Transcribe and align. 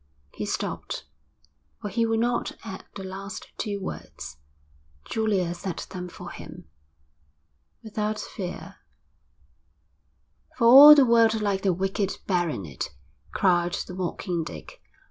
He 0.33 0.47
stopped, 0.47 1.05
for 1.79 1.89
he 1.91 2.07
would 2.07 2.19
not 2.21 2.53
add 2.63 2.85
the 2.95 3.03
last 3.03 3.49
two 3.59 3.79
words. 3.79 4.37
Julia 5.05 5.53
said 5.53 5.77
them 5.91 6.09
for 6.09 6.31
him. 6.31 6.67
'Without 7.83 8.19
fear.' 8.19 8.77
'For 10.57 10.65
all 10.65 10.95
the 10.95 11.05
world 11.05 11.39
like 11.39 11.61
the 11.61 11.71
wicked 11.71 12.17
baronet,' 12.25 12.89
cried 13.31 13.73
the 13.85 13.93
mocking 13.93 14.43
Dick. 14.43 14.81